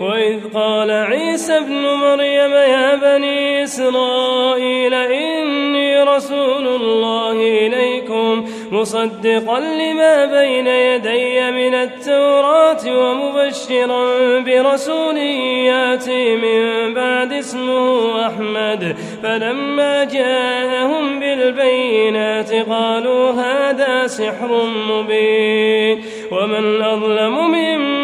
وإذ 0.00 0.40
قال 0.54 0.90
عيسى 0.90 1.56
ابن 1.56 1.82
مريم 1.82 2.52
يا 2.52 2.94
بني 2.94 3.62
إسرائيل 3.64 4.94
إني 4.94 6.02
رسول 6.02 6.66
الله 6.66 7.32
إليكم 7.32 8.44
مصدقا 8.72 9.60
لما 9.60 10.24
بين 10.24 10.66
يدي 10.66 11.50
من 11.50 11.74
التوراة 11.74 12.84
ومبشرا 12.86 14.40
برسول 14.40 15.16
ياتي 15.16 16.36
من 16.36 16.94
بعد 16.94 17.32
اسمه 17.32 18.26
أحمد. 18.26 18.96
فلما 19.22 20.04
جاءهم 20.04 21.20
بالبينات 21.20 22.52
قالوا 22.52 23.30
هذا 23.30 24.06
سحر 24.06 24.64
مبين. 24.88 26.04
ومن 26.32 26.82
أظلم 26.82 27.34
ممن 27.34 28.03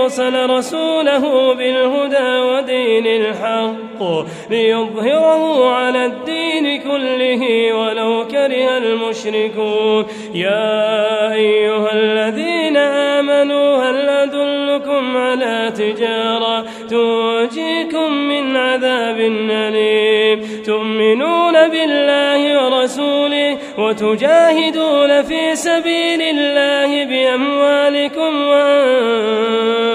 أرسل 0.00 0.50
رسوله 0.50 1.54
بالهدى 1.54 2.40
ودين 2.40 3.06
الحق 3.06 4.26
ليظهره 4.50 5.70
على 5.70 6.06
الدين 6.06 6.80
كله 6.80 7.72
ولو 7.74 8.26
كره 8.30 8.78
المشركون. 8.78 10.06
يا 10.34 11.32
أيها 11.32 11.92
الذين 11.92 12.76
آمنوا 12.76 13.76
هل 13.76 14.08
أدلكم 14.08 15.16
على 15.16 15.72
تجارة 15.76 16.64
تنجيكم 16.90 18.12
من 18.12 18.56
عذاب 18.56 19.20
أليم؟ 19.50 20.62
تؤمنون 20.66 21.68
بالله 21.68 22.64
ورسوله 22.64 23.58
وتجاهدون 23.78 25.22
في 25.22 25.54
سبيل 25.54 26.22
الله 26.22 27.04
بأموالكم 27.04 28.42
وأنفسكم 28.48 29.85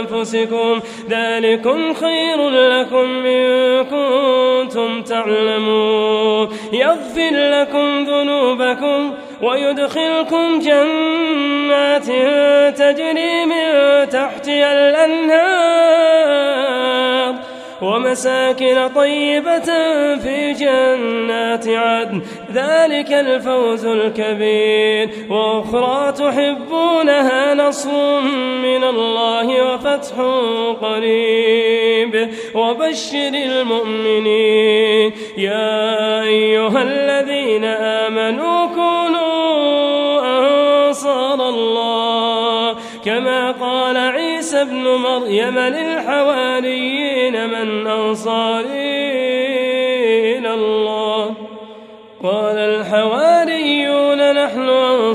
ذلكم 1.10 1.94
خير 1.94 2.50
لكم 2.50 3.26
إن 3.26 3.84
كنتم 3.84 5.02
تعلمون. 5.04 6.50
يغفر 6.74 7.32
لكم 7.32 8.04
ذنوبكم 8.04 9.14
ويدخلكم 9.42 10.60
جنات 10.60 12.06
تجري 12.78 13.46
من 13.46 14.10
تحتها 14.10 14.90
الأنهار. 14.90 15.81
ومساكن 17.82 18.88
طيبة 18.96 19.66
في 20.16 20.54
جنات 20.54 21.68
عدن. 21.68 22.22
ذلك 22.54 23.14
الفوز 23.14 23.86
الكبير. 23.86 25.10
وأخرى 25.30 26.12
تحبونها 26.12 27.54
نصر 27.54 28.22
من 28.62 28.84
الله 28.84 29.74
وفتح 29.74 30.16
قريب. 30.82 32.30
وبشر 32.56 33.32
المؤمنين. 33.34 35.12
يا 35.38 36.22
أيها 36.24 36.82
الذين 36.82 37.66
آمنوا 37.66 38.66
كونوا 38.66 40.22
أنصار 40.88 41.50
الله. 41.50 42.76
كما 43.06 43.52
قال 43.52 43.98
عيسى 43.98 44.62
ابن 44.62 44.84
مريم 44.84 45.60
للحواريين 45.60 47.21